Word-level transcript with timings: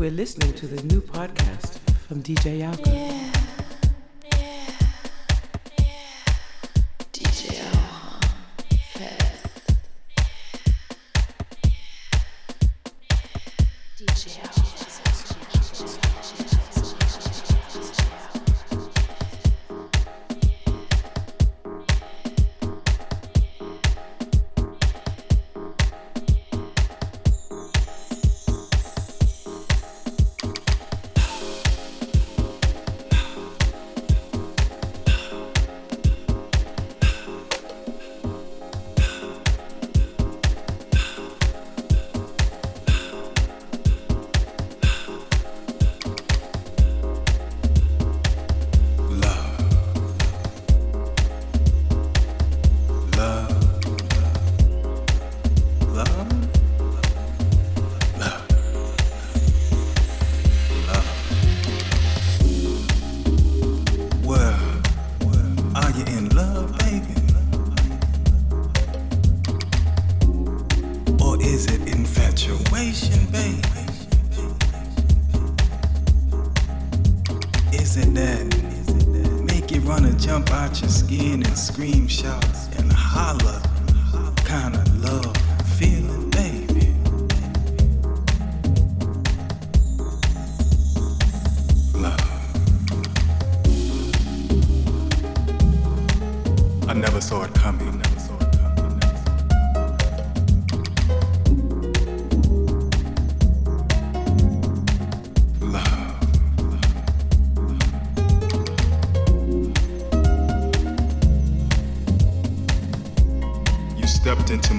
We're 0.00 0.10
listening 0.10 0.54
to 0.54 0.66
the 0.66 0.82
new 0.84 1.02
podcast 1.02 1.78
from 2.08 2.22
DJ 2.22 2.60
Jauche. 2.60 2.86
Yeah. 2.86 3.59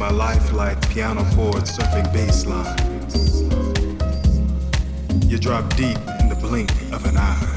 my 0.01 0.09
life 0.09 0.51
like 0.51 0.81
piano 0.89 1.23
chords 1.35 1.77
surfing 1.77 2.11
bass 2.11 2.47
lines. 2.47 3.43
You 5.31 5.37
drop 5.37 5.75
deep 5.75 5.99
in 6.19 6.27
the 6.27 6.37
blink 6.41 6.71
of 6.91 7.05
an 7.05 7.17
eye. 7.17 7.50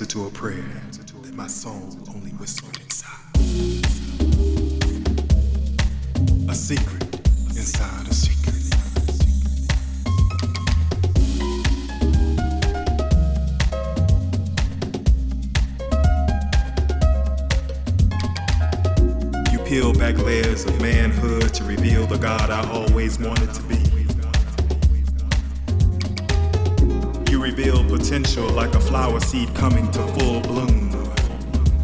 answer 0.00 0.14
to 0.14 0.26
a 0.28 0.30
prayer 0.30 0.80
that 0.92 1.34
my 1.34 1.48
soul 1.48 1.98
only 2.14 2.30
whispered 2.32 2.78
inside. 2.80 3.34
A 6.48 6.54
secret 6.54 7.02
inside 7.56 8.06
a 8.06 8.14
secret. 8.14 8.54
You 19.50 19.58
peel 19.64 19.92
back 19.94 20.16
layers 20.18 20.64
of 20.64 20.80
manhood 20.80 21.52
to 21.54 21.64
reveal 21.64 22.06
the 22.06 22.18
God 22.18 22.50
I 22.50 22.70
always 22.70 23.18
wanted 23.18 23.52
to 23.52 23.62
be. 23.62 23.97
potential 28.08 28.48
like 28.48 28.74
a 28.74 28.80
flower 28.80 29.20
seed 29.20 29.54
coming 29.54 29.90
to 29.90 29.98
full 30.14 30.40
bloom. 30.40 30.90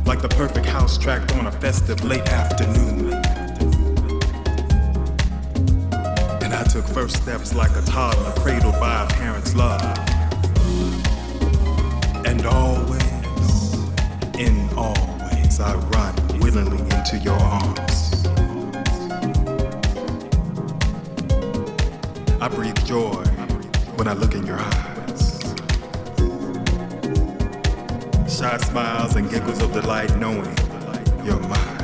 Like 0.07 0.23
the 0.23 0.29
perfect 0.31 0.65
house 0.65 0.97
tracked 0.97 1.35
on 1.35 1.49
a 1.49 1.53
festive 1.53 2.03
late 2.03 2.27
afternoon. 2.31 3.13
And 6.43 6.55
I 6.55 6.65
took 6.65 6.87
first 6.87 7.21
steps 7.21 7.55
like 7.55 7.77
a 7.77 7.83
toddler 7.83 8.33
cradled 8.41 8.81
by 8.81 9.05
a 9.05 9.07
parent's 9.09 9.55
love. 9.55 9.83
And 12.25 12.47
always, 12.47 13.75
in 14.39 14.67
always, 14.79 15.61
I 15.61 15.75
run 15.75 16.41
willingly 16.41 16.81
into 16.97 17.19
your 17.19 17.39
arms. 17.39 18.27
I 22.41 22.49
breathe 22.49 22.83
joy 22.87 23.25
when 23.97 24.09
I 24.09 24.15
look 24.15 24.35
in 24.35 24.47
your 24.47 24.59
eyes. 24.59 24.94
smiles 28.75 29.15
and 29.15 29.31
giggles 29.31 29.63
of 29.63 29.73
delight 29.73 30.17
knowing 30.17 30.53
you're 31.25 31.39
mine. 31.39 31.81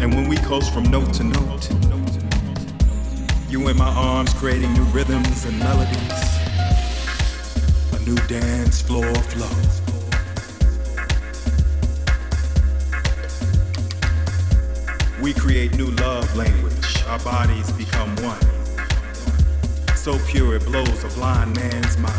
And 0.00 0.14
when 0.14 0.26
we 0.26 0.38
coast 0.38 0.72
from 0.72 0.84
note 0.84 1.12
to 1.16 1.24
note, 1.24 1.68
you 3.50 3.68
in 3.68 3.76
my 3.76 3.84
arms 3.84 4.32
creating 4.32 4.72
new 4.72 4.84
rhythms 4.84 5.44
and 5.44 5.58
melodies, 5.58 6.38
a 7.92 7.98
new 8.06 8.16
dance 8.26 8.80
floor 8.80 9.14
flows. 9.14 9.83
bodies 17.24 17.72
become 17.72 18.14
one. 18.16 18.38
So 19.96 20.18
pure 20.26 20.56
it 20.56 20.64
blows 20.66 21.02
a 21.04 21.08
blind 21.08 21.56
man's 21.56 21.96
mind. 21.96 22.12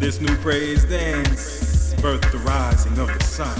This 0.00 0.20
new 0.20 0.36
praise 0.38 0.84
dance 0.84 1.94
birthed 1.94 2.32
the 2.32 2.38
rising 2.38 2.98
of 2.98 3.06
the 3.06 3.24
sun. 3.24 3.56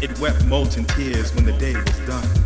It 0.00 0.16
wept 0.20 0.44
molten 0.46 0.84
tears 0.84 1.34
when 1.34 1.44
the 1.44 1.52
day 1.52 1.74
was 1.74 1.98
done. 2.06 2.44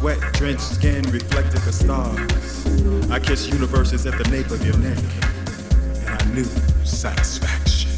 Sweat 0.00 0.18
drenched 0.32 0.62
skin 0.62 1.02
reflected 1.10 1.60
the 1.60 1.72
stars. 1.72 2.39
I 3.10 3.18
kiss 3.18 3.48
universes 3.48 4.06
at 4.06 4.16
the 4.16 4.30
nape 4.30 4.52
of 4.52 4.64
your 4.64 4.78
neck, 4.78 4.96
and 6.06 6.22
I 6.22 6.24
knew 6.32 6.44
satisfaction. 6.84 7.90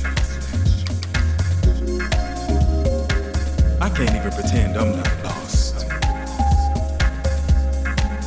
I 3.79 3.91
can't 3.91 4.17
even 4.17 4.31
pretend 4.31 4.79
I'm 4.79 4.97
not 4.97 5.25
lost. 5.25 5.87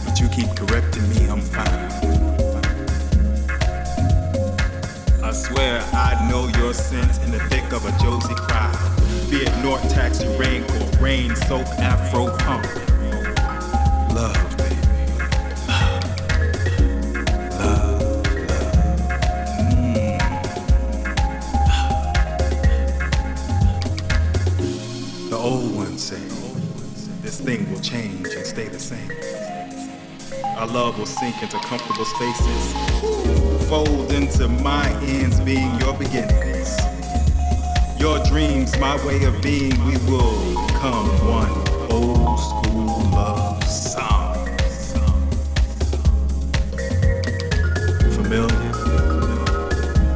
But 0.06 0.20
you 0.20 0.30
keep 0.30 0.56
correcting 0.56 1.10
me, 1.10 1.28
I'm 1.28 1.42
fine. 1.42 1.66
I 5.24 5.32
swear 5.32 5.82
I 5.92 6.28
know 6.30 6.48
your 6.60 6.76
scent 6.76 7.20
in 7.24 7.32
the 7.32 7.40
thick 7.50 7.74
of 7.74 7.84
a 7.84 7.92
Josie 8.04 8.36
crowd. 8.36 8.78
Be 9.32 9.38
it 9.38 9.64
North 9.64 9.82
Taxi 9.92 10.26
Raincourt, 10.38 11.02
rain 11.02 11.36
soak 11.36 11.66
Afro 11.80 12.38
punk. 12.38 12.85
Love 30.75 31.00
will 31.00 31.06
sink 31.06 31.42
into 31.42 31.57
comfortable 31.60 32.04
spaces, 32.04 32.74
fold 33.69 34.12
into 34.12 34.45
my 34.50 34.89
ends 35.04 35.39
being 35.39 35.74
your 35.80 35.94
beginnings. 35.94 36.77
Your 37.98 38.22
dreams, 38.25 38.77
my 38.77 38.98
way 39.06 39.24
of 39.24 39.42
being, 39.42 39.72
we 39.86 39.95
will 40.12 40.54
come 40.81 41.07
one 41.31 41.50
old 41.89 42.38
school 42.38 43.10
love 43.12 43.63
song. 43.63 44.36
Familiar 48.12 48.74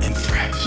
and 0.03 0.17
fresh. 0.27 0.63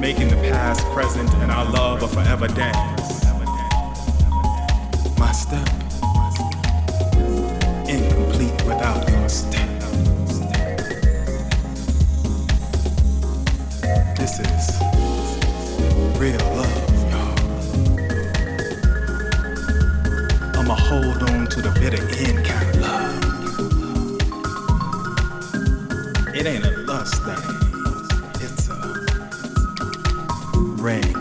Making 0.00 0.30
the 0.30 0.48
past 0.50 0.84
present 0.86 1.32
and 1.34 1.52
our 1.52 1.64
love 1.70 2.02
a 2.02 2.08
forever 2.08 2.48
dance. 2.48 3.05
Real 16.18 16.38
love, 16.56 17.10
y'all. 17.10 17.38
I'ma 20.58 20.74
hold 20.74 21.22
on 21.30 21.46
to 21.48 21.60
the 21.60 21.70
bitter 21.78 22.02
end 22.26 22.44
kind 22.44 22.68
of 22.70 22.76
love. 22.80 23.14
It 26.34 26.46
ain't 26.46 26.64
a 26.64 26.70
lust 26.86 27.22
thing, 27.22 27.36
it's 28.40 28.68
a 28.68 28.72
rain 30.82 31.15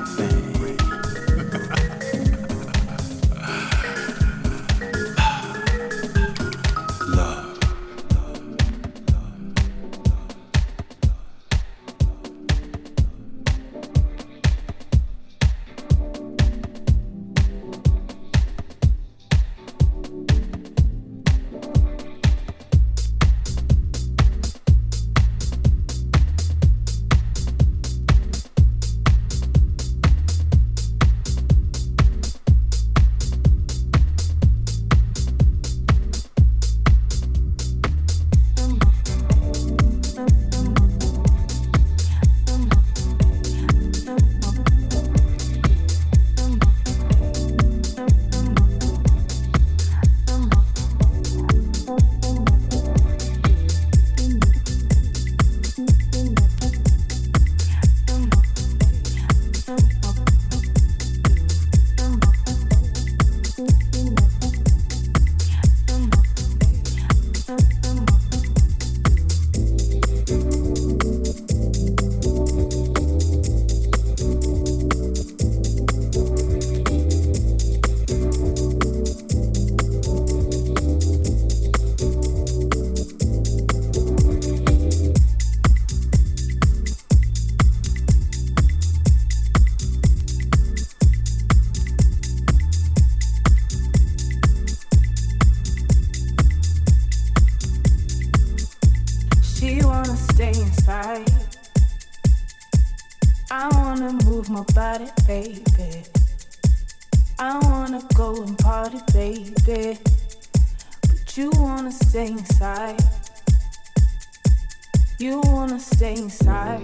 You 115.17 115.39
wanna 115.45 115.79
stay 115.79 116.15
inside. 116.15 116.81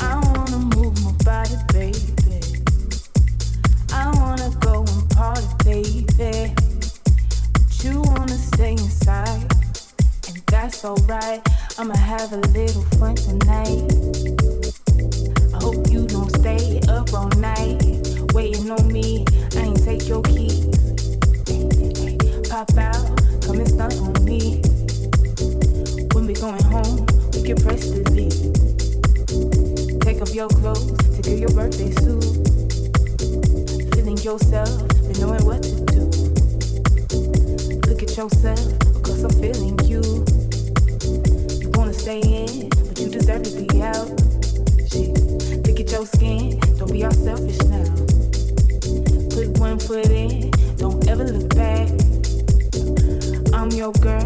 I 0.00 0.20
wanna 0.20 0.58
move 0.76 1.02
my 1.02 1.12
body, 1.24 1.56
baby. 1.72 2.42
I 3.90 4.12
wanna 4.20 4.50
go 4.60 4.84
and 4.84 5.10
party, 5.10 5.46
baby. 5.64 6.54
But 7.54 7.84
you 7.84 8.02
wanna 8.02 8.36
stay 8.36 8.72
inside 8.72 9.50
and 10.28 10.42
that's 10.48 10.84
alright. 10.84 11.40
I'ma 11.78 11.96
have 11.96 12.34
a 12.34 12.40
little 12.52 12.82
fun 12.98 13.14
tonight. 13.14 13.88
I 15.54 15.64
hope 15.64 15.90
you 15.90 16.06
don't 16.06 16.30
stay 16.36 16.80
up 16.86 17.14
all 17.14 17.30
night 17.38 17.82
waiting 18.34 18.70
on 18.70 18.92
me. 18.92 19.24
I 19.56 19.60
ain't 19.60 19.82
take 19.82 20.06
your 20.06 20.20
keys. 20.20 20.66
Pop 22.50 22.76
out, 22.76 23.04
come 23.40 23.58
and 23.60 23.68
stunt 23.68 24.03
can 27.44 27.60
press 27.60 27.90
the 27.90 28.00
leave. 28.10 28.40
Take 30.00 30.22
off 30.22 30.34
your 30.34 30.48
clothes 30.48 30.96
to 31.14 31.20
do 31.20 31.36
your 31.36 31.50
birthday 31.50 31.90
suit. 32.00 32.24
Feeling 33.92 34.16
yourself, 34.18 34.80
and 35.04 35.20
knowing 35.20 35.44
what 35.44 35.62
to 35.62 35.84
do. 35.92 36.08
Look 37.84 38.02
at 38.02 38.16
yourself, 38.16 38.64
cause 39.02 39.22
I'm 39.24 39.34
feeling 39.44 39.78
you. 39.84 40.00
You 41.60 41.70
wanna 41.74 41.92
stay 41.92 42.20
in, 42.24 42.70
but 42.70 42.98
you 42.98 43.10
deserve 43.10 43.42
to 43.44 43.52
be 43.60 43.82
out. 43.82 44.08
Shit, 44.88 45.12
look 45.68 45.80
at 45.80 45.92
your 45.92 46.06
skin, 46.06 46.58
don't 46.78 46.90
be 46.90 47.04
all 47.04 47.12
selfish 47.12 47.60
now. 47.68 47.84
Put 49.36 49.58
one 49.60 49.78
foot 49.78 50.08
in, 50.08 50.50
don't 50.78 51.06
ever 51.08 51.24
look 51.24 51.54
back. 51.54 51.92
I'm 53.52 53.68
your 53.70 53.92
girl, 54.00 54.23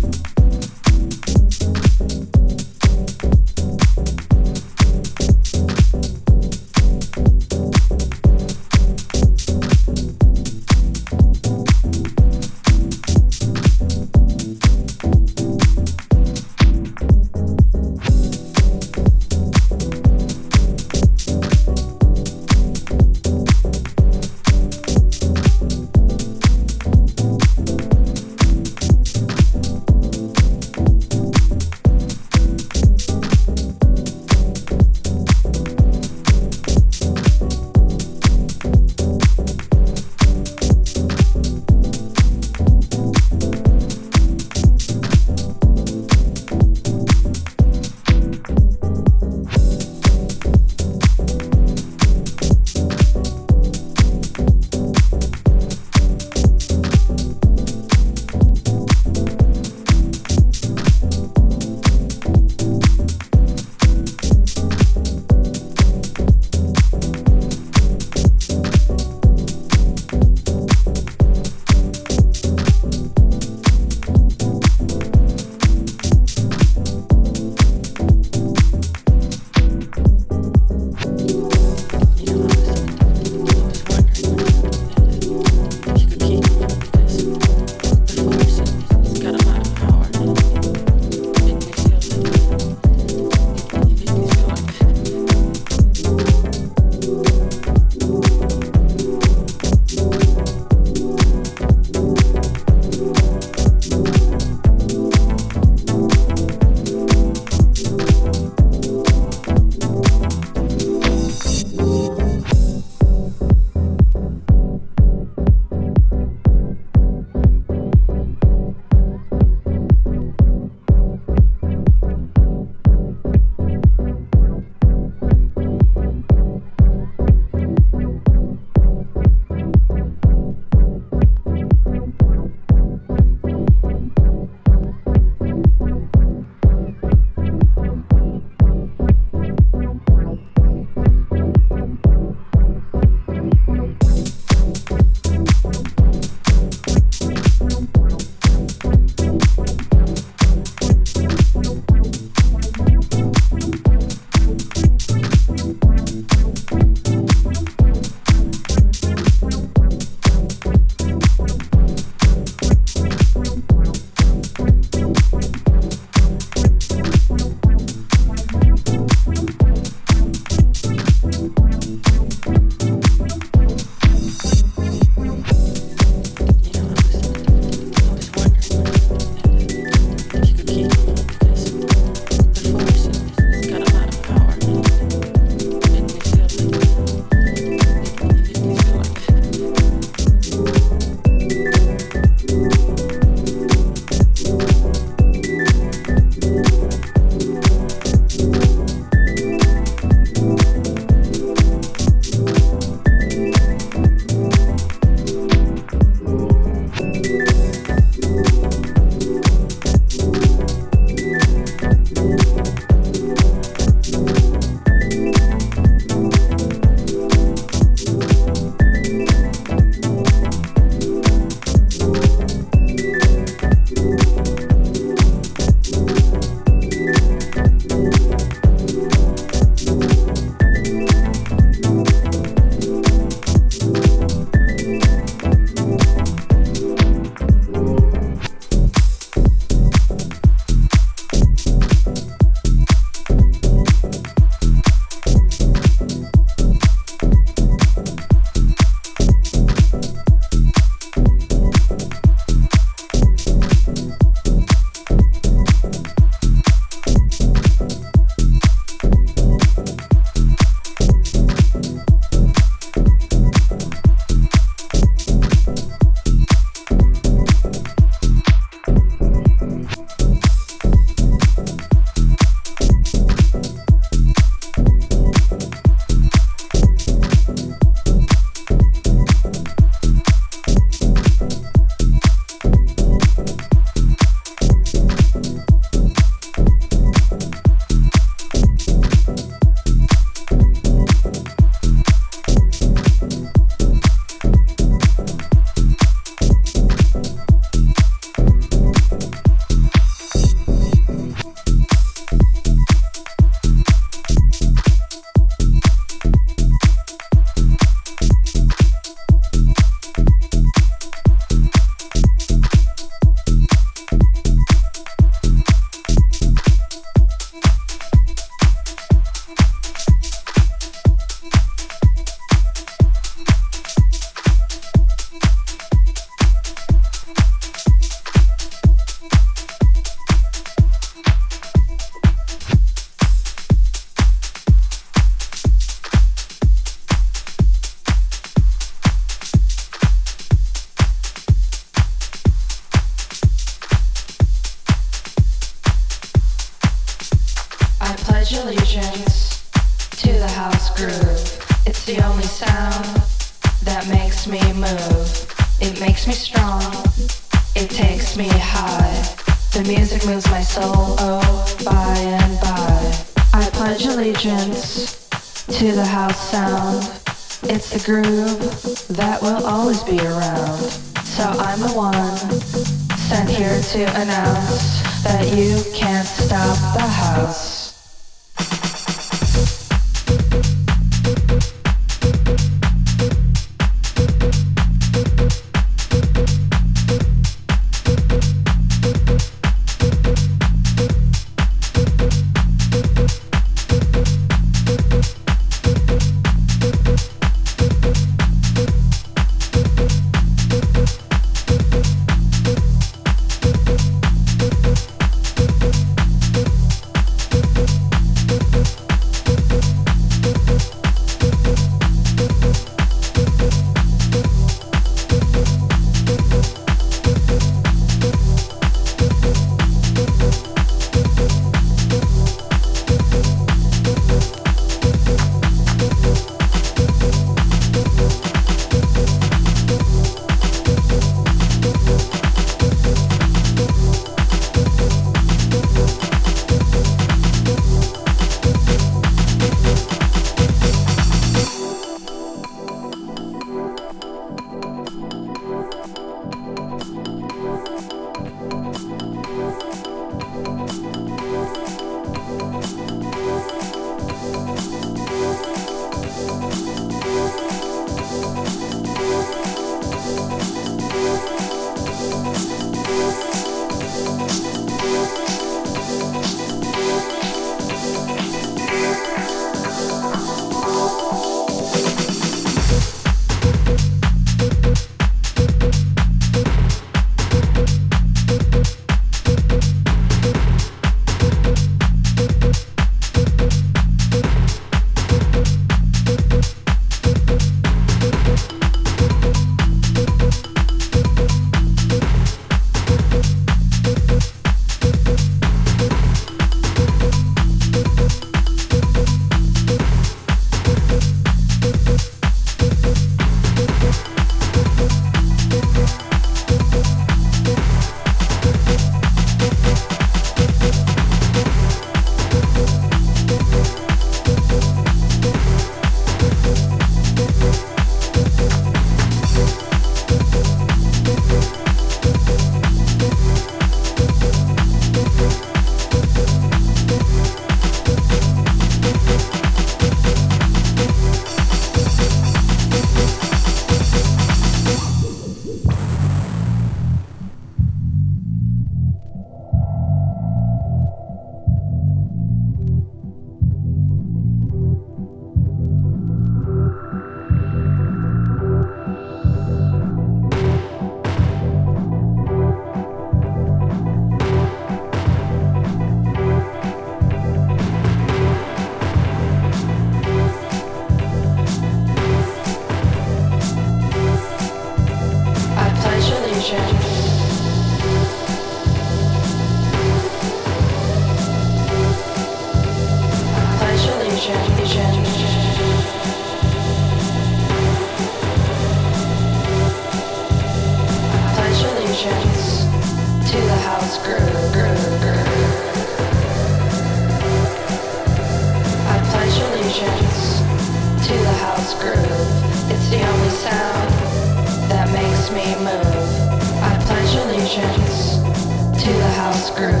groove. 599.76 600.00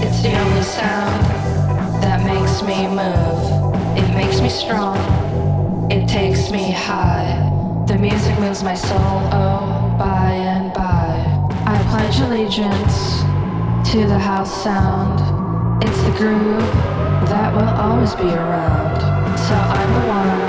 It's 0.00 0.22
the 0.22 0.32
only 0.32 0.62
sound 0.62 1.22
that 2.02 2.24
makes 2.24 2.62
me 2.62 2.88
move. 2.88 3.44
It 3.96 4.08
makes 4.14 4.40
me 4.40 4.48
strong. 4.48 4.96
It 5.92 6.08
takes 6.08 6.50
me 6.50 6.72
high. 6.72 7.36
The 7.86 7.98
music 7.98 8.38
moves 8.40 8.62
my 8.62 8.74
soul. 8.74 9.18
Oh, 9.36 9.94
by 9.98 10.32
and 10.32 10.72
by. 10.72 11.12
I 11.66 11.76
pledge 11.90 12.20
allegiance 12.20 13.20
to 13.92 14.06
the 14.06 14.18
house 14.18 14.62
sound. 14.62 15.20
It's 15.84 16.02
the 16.04 16.14
groove 16.16 16.72
that 17.28 17.52
will 17.54 17.72
always 17.84 18.14
be 18.14 18.30
around. 18.32 18.98
So 19.46 19.54
I'm 19.78 19.90
the 19.98 20.04
one 20.08 20.40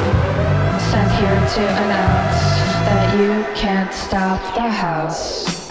sent 0.89 1.11
here 1.19 1.39
to 1.55 1.63
announce 1.83 2.39
that 2.87 3.19
you 3.19 3.43
can't 3.55 3.93
stop 3.93 4.39
the 4.55 4.69
house. 4.69 5.62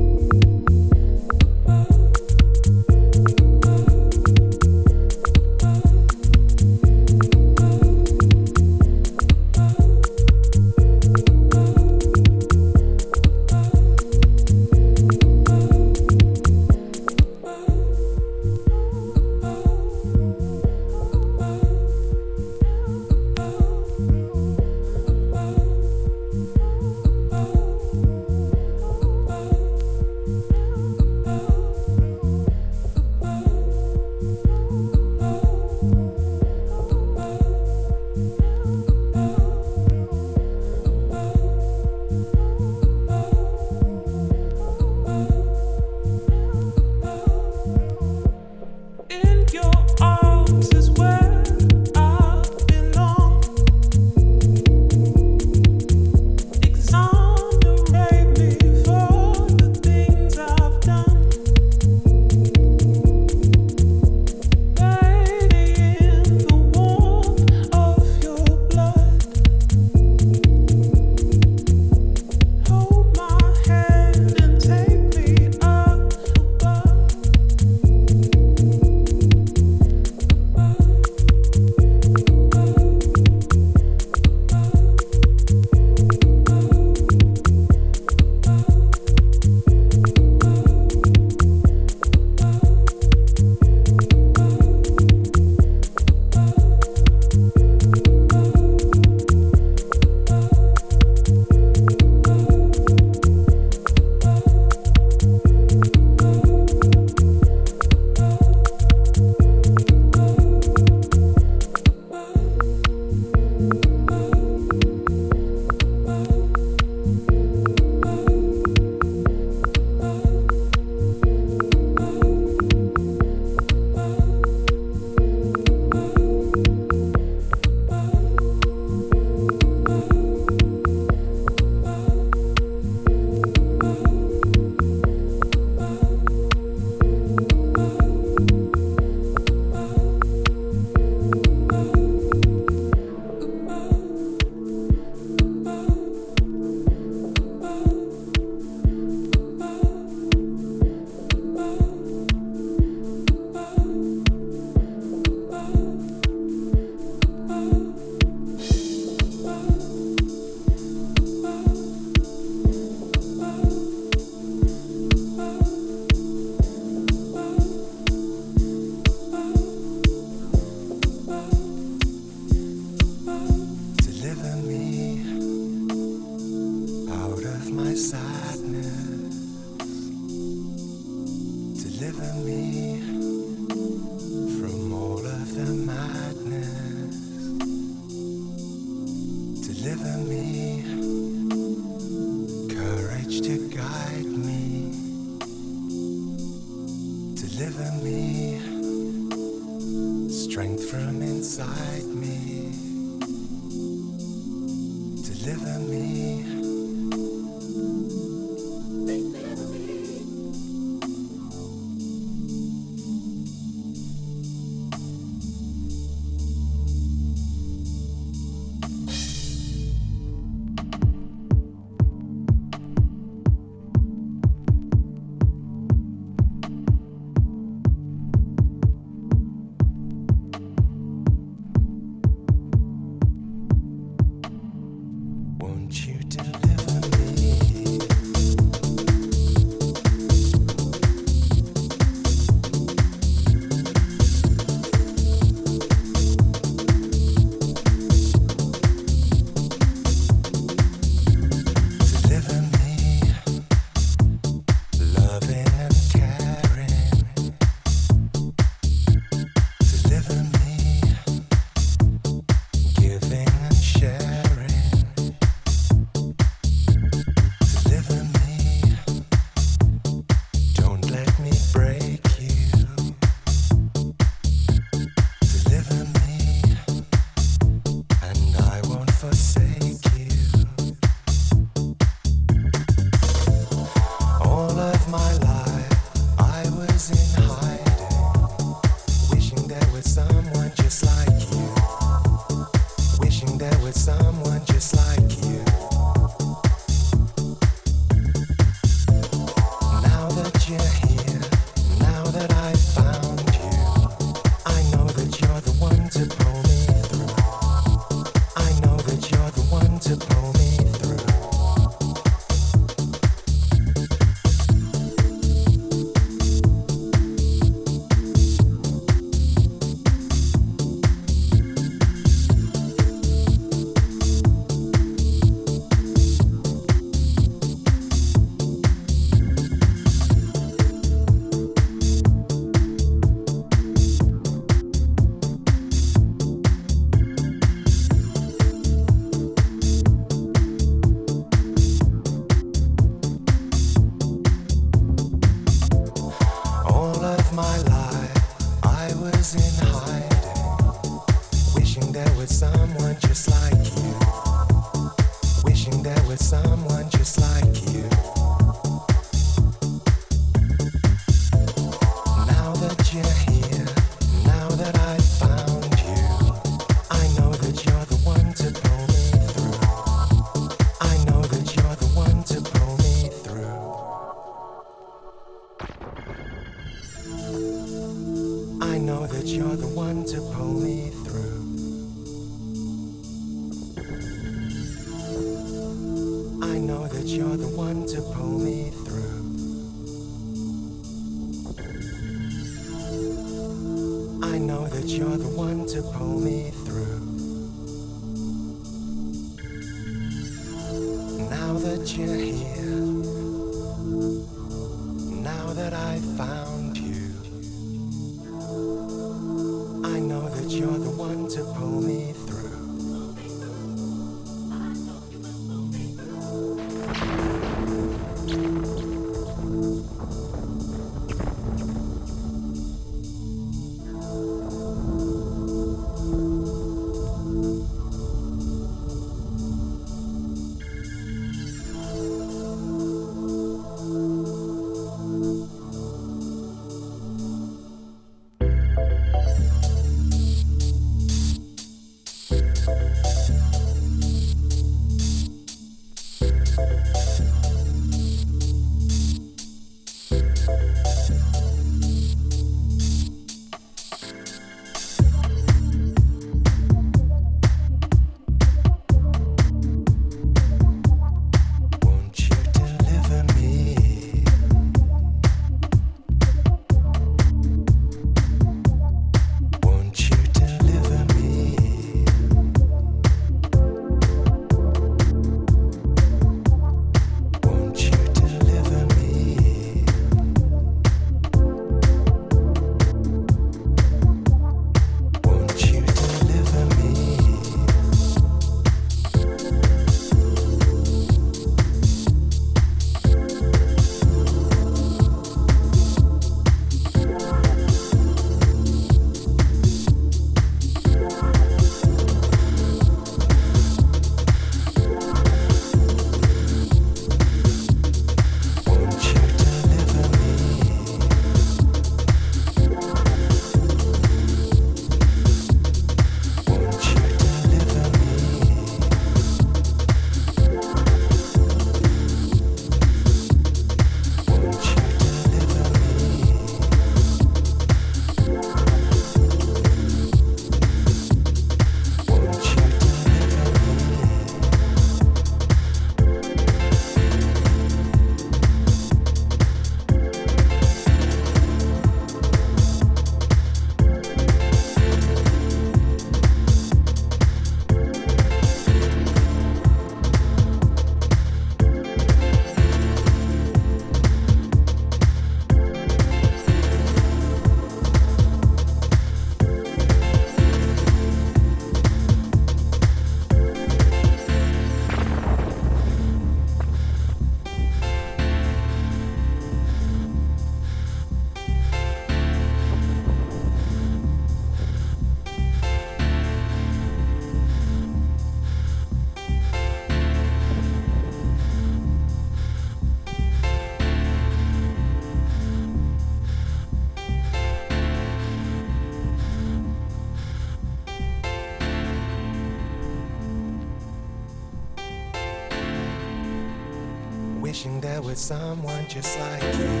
Someone 598.51 599.07
just 599.07 599.39
like 599.39 599.63
you. 599.79 600.00